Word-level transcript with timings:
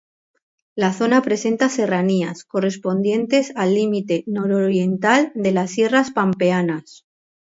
La 0.75 0.93
zona 0.93 1.21
presenta 1.21 1.69
serranías, 1.69 2.43
correspondientes 2.43 3.53
al 3.55 3.75
límite 3.75 4.23
nororiental 4.25 5.31
de 5.35 5.51
las 5.51 5.69
Sierras 5.73 6.09
Pampeanas. 6.09 7.05